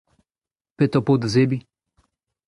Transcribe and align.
Petra 0.77 0.97
ho 0.99 1.05
po 1.05 1.13
da 1.21 1.27
zebriñ? 1.33 1.61